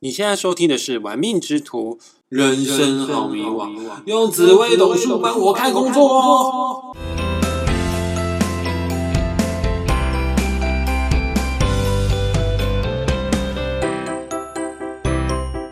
[0.00, 1.98] 你现在收听的是《玩命之徒》，
[2.28, 6.94] 人生好迷惘，用紫微斗数帮我看工作。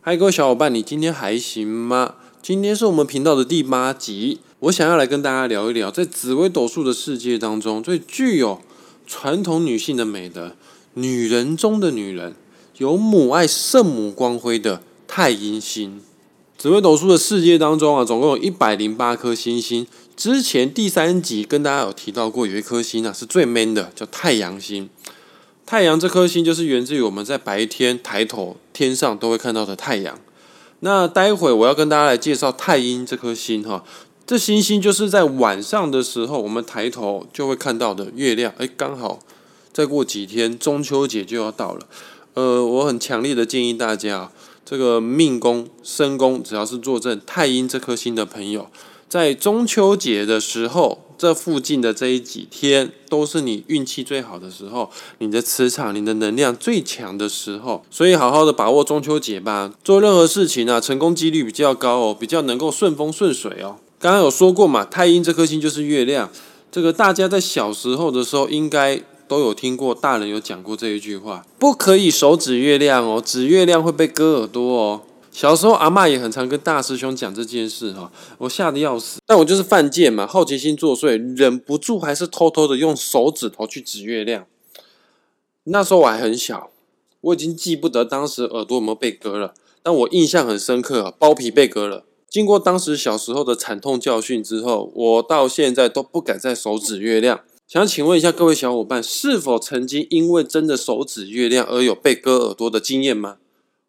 [0.00, 2.14] 嗨，各位小伙伴，你今天还行吗？
[2.40, 8.62] 今天是我们频道的第八集，我想要来跟大家聊一聊，在紫微斗数的世界当中，最具有
[9.06, 10.56] 传统女性的美德，
[10.94, 12.34] 女人中的女人。
[12.78, 16.00] 有母爱圣母光辉的太阴星，
[16.58, 19.86] 紫微斗数的世界当中啊，总共有一百零八颗星星。
[20.16, 24.90] 之前第三集跟大家有提到过，有一颗星啊是最 man 的，叫太阳星。
[25.64, 30.18] 太阳这颗星就是源自于我们在白天抬头天上都会看到的太阳。
[30.80, 33.84] 那待会我要跟大家来介绍太阴这颗星哈，
[34.26, 38.52] 这星星就是在晚上的时候我们抬头就会看到的月亮。
[38.58, 39.20] 哎，刚好
[39.72, 41.86] 再过几天中秋节就要到了。
[42.34, 44.30] 呃，我很强烈的建议大家，
[44.64, 48.68] 这个命宫、身宫，只要是坐镇太阴这颗星的朋友，
[49.08, 59.72] 在中秋节的时候，这附近的这一几天，都是你运气最好的时候，你的磁场、你的能量最强的时候，所以好好的把握中秋节吧。
[59.84, 63.76] 做任何事情啊，成功几率比较高哦，比较能够顺风顺水哦。
[64.00, 66.28] 刚刚有说过嘛，太阴这颗星就是月亮，
[66.72, 69.00] 这个大家在小时候的时候应该。
[69.26, 75.00] 都有听过大人有讲过这一句话，不可以手指月亮哦，指月亮会被割耳朵哦。
[75.32, 79.18] 小时候阿妈也很常跟大师兄讲这件事哈，我吓得要死。
[79.26, 84.46] 但我就是犯贱嘛，好奇心作祟，忍不住还是偷偷的用手指头去指月亮。
[85.64, 86.70] 那时候我还很小，
[87.20, 92.04] 我已经记不得当时耳朵有没有被割了，但我印象很深刻，包皮被割了。
[92.28, 97.40] 经过当时小时候的惨痛教训之后，我到现在都不敢再手指月亮。
[97.66, 103.38] 想请问一下各位小伙伴，是否曾经因为真的手指月亮而有被割耳朵的经验吗？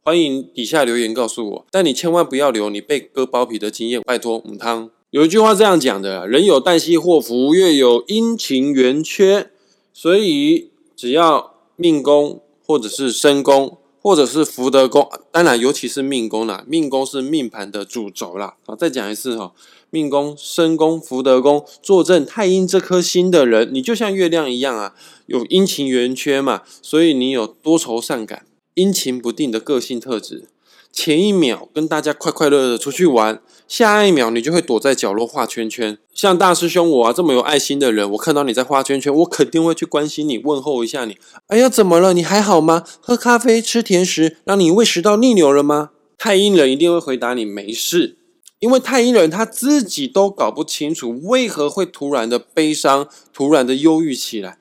[0.00, 1.66] 欢迎底下留言告诉我。
[1.72, 4.90] 但你千万不要留你被割包皮的经验，拜托母汤。
[5.10, 9.50] 有一句话这样讲的：人有旦夕祸福，月有阴晴圆缺。
[9.92, 18.54] 所以只要命宫或者是身宫或者是福德宫，当然尤其是命宫啦，命宫是命盘的主轴啦。
[18.64, 19.52] 好，再讲一次哈。
[19.94, 24.94] 命宫、身宫、福德宫坐镇太阴这颗星的人，你就像月亮一样啊，
[25.26, 28.44] 有阴晴圆缺嘛，所以你有多愁善感、
[28.74, 30.48] 阴晴不定的个性特质。
[30.90, 35.96] 前一秒跟大家快快乐乐出去玩，下一秒你就会躲在角落画圈圈。
[36.12, 41.16] 像大师兄我啊，这么有爱心的人，我看到你在画圈圈，我肯定会去关心你、问候一下你。
[41.46, 42.12] 哎呀，怎么了？
[42.12, 42.82] 你还好吗？
[43.00, 45.90] 喝咖啡、吃甜食，让你胃食道逆流了吗？
[46.18, 48.18] 太阴人一定会回答你没事。
[48.60, 54.58] 因为太阴人他自己都搞不清楚为何会突然的悲伤、突然的忧郁起来，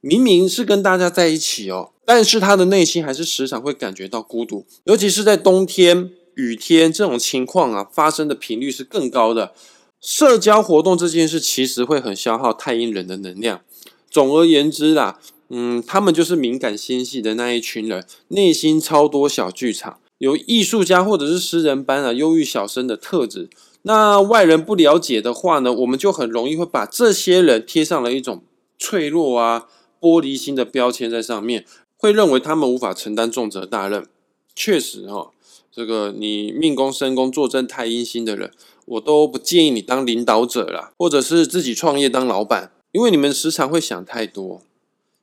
[0.00, 9.54] 明明是跟大家在一起哦，但是他的内心还是时常会感觉到孤独，尤其是在冬天、雨天这种情况啊，发生的频率是更高的。
[10.00, 13.62] 社交活动这件事其实会很消耗太阴人的能量。
[14.10, 15.18] 总而言之啦，
[15.48, 19.98] 嗯，他们就是敏感纤细的那一群人，内心超多小剧场。
[20.18, 23.50] 有艺术家或者是诗人般啊忧郁小生的特质，
[23.82, 28.42] 那外人不了解的话呢，我们就很容易会把这些人贴上了一种
[28.78, 29.66] 脆弱啊、
[30.00, 31.66] 玻璃心的标签在上面，
[31.96, 34.06] 会认为他们无法承担重责大任。
[34.54, 35.32] 确实哈，
[35.72, 38.52] 这个你命宫、身宫坐镇太阴星的人，
[38.86, 44.62] 我都不建议你当领导者啦，或者是自己创业当老板，因为你们时常会想太多，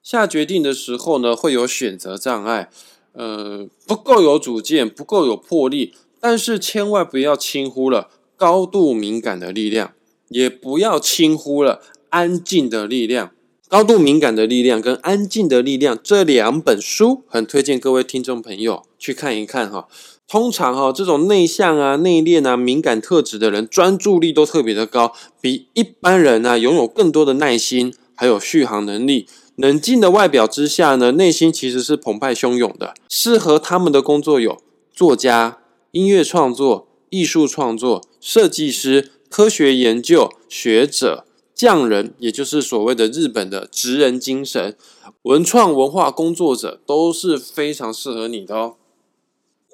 [0.03, 2.69] 下决定的时候呢，会有选择障碍。
[3.13, 9.93] 呃，不够有主见，不够有魄力，但是千万不要轻忽了高度敏感的力量，
[10.29, 13.31] 也不要轻忽了安静的力量。
[13.67, 19.87] 高度敏感的力量跟安静的力量这两本书，很推荐各位听众朋友去看一看哈。
[20.27, 29.27] 通常哈，这种内向啊、内敛啊、敏感特质的人，专注力都特别的高，比一般人呢拥有更多的耐心，还有续航能力。
[29.61, 32.95] 冷静的外表之下呢，内心其实是澎湃汹涌的。
[33.07, 34.59] 适合他们的工作有
[34.91, 35.59] 作家、
[35.91, 44.75] 音乐创作、艺术创作、设计师、科学研究、学者、匠人，也就是所谓的日本的职人精神、
[45.21, 48.77] 文创文化工作者，都是非常适合你的哦。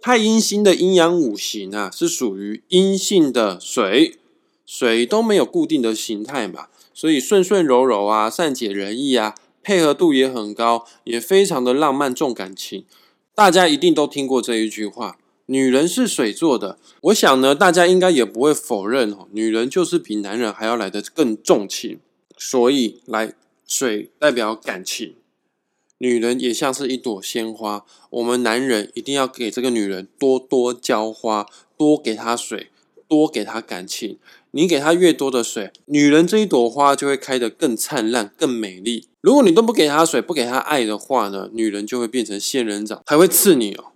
[0.01, 4.17] 太阴星的阴阳五行啊，是属于阴性的水，
[4.65, 9.33] 水都没有固定的形态嘛，所以顺顺柔柔啊，善解人意啊。
[9.67, 12.85] 配合度也很高，也非常的浪漫重感情。
[13.35, 15.17] 大家一定都听过这一句话
[15.47, 21.99] ：“女人是水做的。”我想呢，大家应该也不会否认哦，女人就是比男人还要来的更重情。
[22.37, 23.33] 所以，来
[23.67, 25.15] 水代表感情，
[25.97, 32.69] 女人也像是一朵鲜花，我们男人一定要给这个女人多多浇花，多给她水，
[33.09, 34.17] 多给她感情。
[34.51, 39.09] 你给她越多的水，女人这一朵花就会开得更灿烂、更美丽。
[39.27, 43.91] 如果你都不给她水，不给她爱的话呢，女人就会变成仙人掌，还会刺你哦。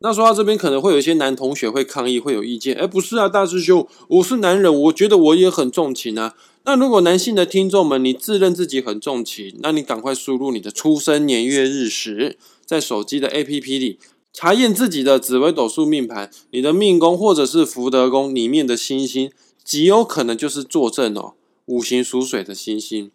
[0.00, 2.76] 那说到这边，可能会有一些男同学会抗议，会有意见。
[2.76, 6.34] 哎，不是啊，大师兄，我是男人，我觉得我也很重情啊。
[6.66, 12.36] 那如果男性的听众们，你自认自己很重情，那你赶快输入你的出生年月日时，
[12.66, 13.98] 在手机的 APP 里
[14.30, 19.30] 查验自己的紫微斗数命盘，你的命宫或者是福德宫里面的星星，
[19.64, 21.32] 极有可能就是坐镇哦
[21.64, 23.10] 五行属水的星星。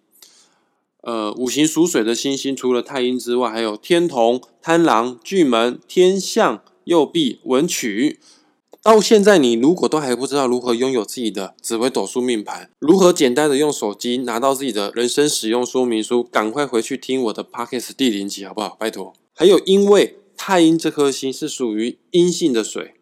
[1.02, 6.64] 呃，五行属水的星星，除了太阴之外，还有天同、贪狼、巨门、天象。
[6.86, 8.20] 右臂文曲，
[8.82, 18.76] 到现在你如果都还不知道如何拥有自己的紫微斗数命盘，如何简单的用手机拿到自己的人生使用说明书，赶快回去听我的 Pockets 第零集好不好？
[18.80, 19.14] 拜托。
[19.36, 22.96] 还有，因为太阴这颗星是属于阴性的水，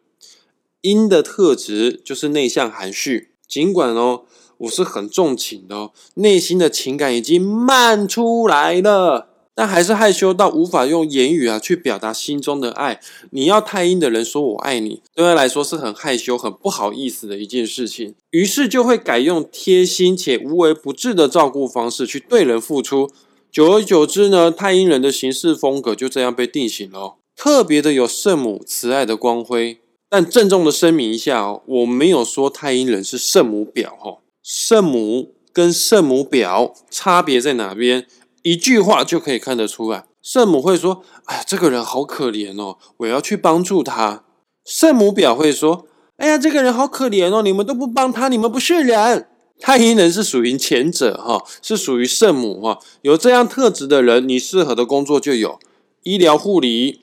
[0.82, 3.30] 阴的特质就是内向含蓄。
[3.48, 4.26] 尽管哦，
[4.60, 9.28] 我是很重情的哦，内心的情感已经漫出来了。
[9.56, 13.02] 但还是害羞到无法用言语啊去表达心中的爱。
[13.32, 18.16] 你要太阴的人说我爱你，对他来说是很害羞、很不好意思的一件事情。
[18.32, 23.10] 于是就会改用贴心且无微不至的照顾方式去对人付出。
[23.52, 29.80] 久而久之呢，太阴人的行事风格就这样被定型了，特别的有圣母慈爱的光辉。
[30.10, 34.20] 但郑重的声明一下哦，我没有说太阴人是圣母婊哈，
[34.52, 38.08] 圣母跟圣母婊差别在哪边？
[38.42, 44.24] 一句话就可以看得出来，圣母会说：“哎，这个人好可怜哦，我要去帮助他。”
[44.66, 45.86] 圣母表会说
[46.18, 49.28] ：“哎呀，这个人好可怜哦，你们都不帮他，你们不是人。”
[49.62, 52.80] 太阴人是属于前者哈，是属于圣母哈。
[53.04, 55.60] 有这样特质的人，你适合的工作就有
[56.02, 57.02] 医疗护理、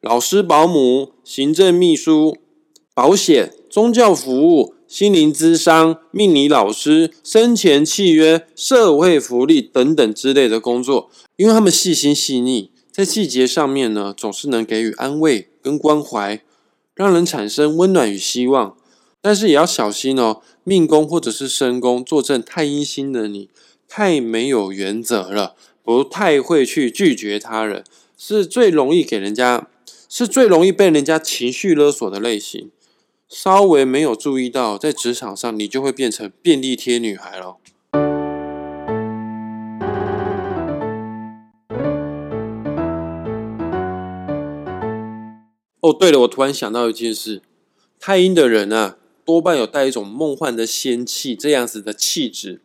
[0.00, 2.38] 老师、保姆、行政秘书、
[2.94, 4.75] 保险、宗教服务。
[4.88, 16.40] 心灵咨商、命理老师、生前契约、社会福利等等之类的工作，因为他们细心细腻，在细节上面呢，总是能给予安慰跟关怀，
[16.94, 18.76] 让人产生温暖与希望。
[19.20, 23.48] 但是也要小心哦，命宫或者是身宫坐镇太阴星的你，
[23.88, 27.82] 太没有原则了，不太会去拒绝他人，
[28.16, 29.68] 是最容易给人家，
[30.08, 32.70] 是最容易被人家情绪勒索的类型。
[33.28, 37.56] 稍微没有注意到，在职场上你就会变成便利贴女孩了。
[45.80, 47.42] 哦，对了，我突然想到一件事：
[47.98, 52.62] 太阴的人啊，多半有带一种梦幻的仙气，这样子的气质，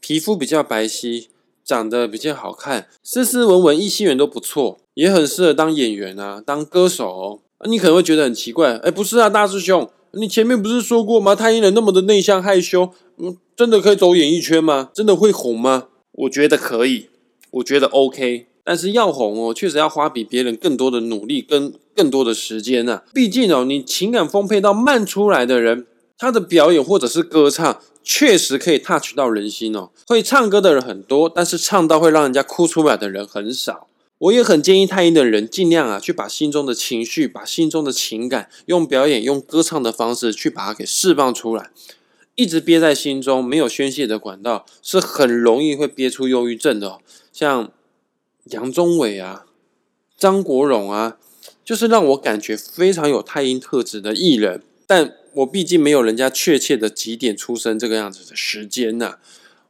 [0.00, 1.26] 皮肤比较白皙，
[1.62, 7.42] 长得比较好看，斯斯文文，异性缘都不错，也很适合当演员啊，当歌手。
[7.58, 11.34] 啊你可能会觉得很奇怪，哎，不是啊，大师兄，你前面不是说过吗？
[11.34, 14.90] 太阴人那么的内向害羞，嗯，真的可以走演艺圈吗？
[14.92, 15.88] 真的会红吗？
[16.12, 17.08] 我觉得可以，
[17.52, 23.02] 我觉得 OK，但是要红哦，确实要花比别人更多的努力跟更多的时间呐。
[23.12, 25.86] 毕竟哦，你情感丰沛到慢出来的人，
[26.18, 29.90] 他的表演或者是歌唱，确实可以 touch 到人心哦。
[30.06, 33.86] 会唱歌的人很多，但是唱到会让人家哭出来的人很少。
[34.24, 41.70] 我也很建议太阴的人尽量啊，去把心中的情绪、把心中的情感，用表演、用歌唱的方式去把它给释放出来。
[42.34, 46.98] 一直憋在心中，没有宣泄的管道，是很容易会憋出忧郁症的。
[47.32, 47.70] 像
[48.44, 49.44] 杨宗纬啊、
[50.16, 51.18] 张国荣啊，
[51.62, 54.62] 就是让我感觉非常有太阴特质的艺人。
[54.86, 59.18] 但我毕竟没有人家确切的几点出生这个样子的时间呐。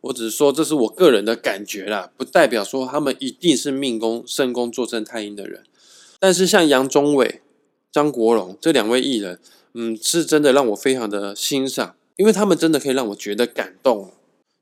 [0.04, 5.62] 我只是说，这是我个人的感觉啦，不代表说他们一定是命宫、身宫坐镇太阴的人。
[6.18, 7.40] 但是像杨宗纬、
[7.90, 9.38] 张国荣这两位艺人，
[9.72, 14.10] 嗯，是真的让我非常的欣赏，因为他们真的可以让我觉得感动。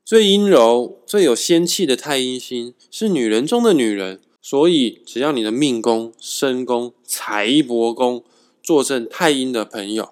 [0.05, 4.19] 最阴柔、最有仙气的太阴星，是女人中的女人。
[4.41, 8.23] 所以，只要你的命宫、身宫、财帛宫
[8.61, 10.09] 坐镇太阴的朋友，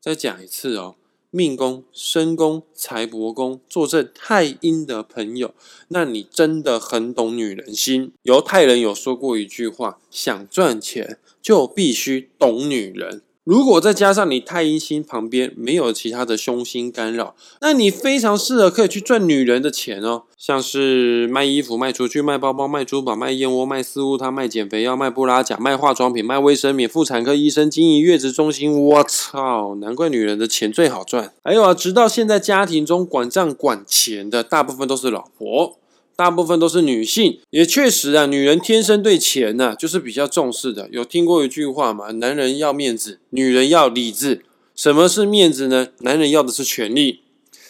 [0.00, 0.96] 再讲一次哦。
[1.36, 5.54] 命宫、身宫、财帛宫坐镇太阴的朋友，
[5.88, 8.12] 那你真的很懂女人心。
[8.22, 13.20] 犹太人有说过一句话：想赚钱就必须懂女人。
[13.46, 28.82] 如果再加上你太阴星旁边没有其他的凶星干扰，那你非常适合可以去赚女人的钱哦，像是卖衣服、卖出去、卖包包、卖珠宝、卖燕窝、卖私物汤、卖减肥药、卖布拉甲、卖化妆品、卖卫生棉、妇产科医生、经营月子中心。
[28.82, 31.32] 我操，难怪女人的钱最好赚。
[31.44, 35.78] 还有啊，直到现在家庭中管账管钱的大部分都是老婆，
[36.16, 37.38] 大部分都是女性。
[37.50, 40.88] 也确实啊，女人天生对钱呢就是比较重视的。
[40.90, 42.10] 有听过一句话嘛？
[42.12, 44.44] 男人要面子，女人要理智。
[44.74, 45.88] 什么是面子呢？
[46.00, 47.20] 男人要的是权利。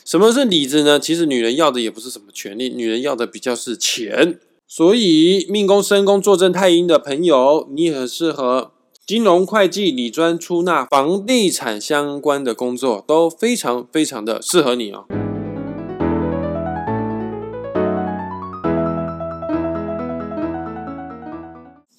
[0.05, 1.01] 什么是理智呢？
[1.01, 4.39] 其实女人要的也不是什么权利，女人要的比较是钱。
[4.69, 8.73] 所以命宫、身宫坐镇太阴的朋友，你很适合
[9.07, 15.26] 金融、会计、理专、出纳、房地产相关的工作，都非常非常的适合你哦。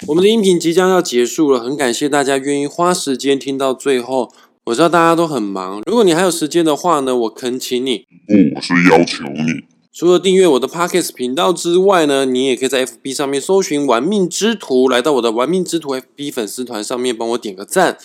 [0.08, 4.32] 我们的音频即将要结束了，很感谢大家愿意花时间听到最后。
[4.64, 17.98] 我知道大家都很忙，如果你还有时间的话呢，我恳请你，不，我是要求你，除了订阅我的 Podcast 频道之外呢，你也可以在 FB 上面搜寻“玩命之徒”，来到我的“玩命之徒” FB 粉丝团上面帮我点个赞。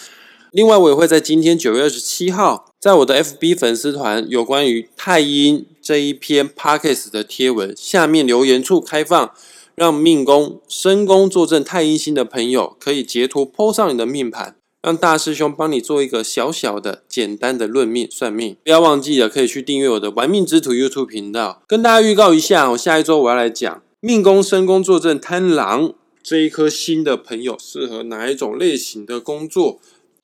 [0.50, 9.30] 另外，我也会在今天九月二十七号，在我的 FB 粉丝团有关于太阴这一篇 Podcast 的贴文下面留言处开放。
[9.74, 18.56] 让命宫、身宫坐镇太阴星的朋友可以截图 po 上你的命盘，让大师兄帮你做一个小小的、简单的论命算命。
[18.64, 21.62] 不要忘记了，可以去订阅我的玩命之徒 YouTube 频道。
[21.66, 29.80] 跟大家预告一下，我下一周我要来讲命宫、身宫坐镇贪狼这一颗星的朋友适合哪一种类型的工作。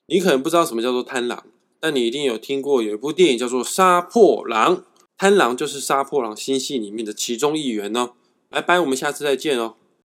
[0.07, 1.43] 你可能不知道什么叫做贪狼，
[1.79, 4.77] 但你一定有听过有一部电影叫做《杀破狼》，
[5.17, 8.11] 贪狼就是杀破狼星系里面的其中一员呢。
[8.49, 9.75] 拜拜，我们下次再见哦。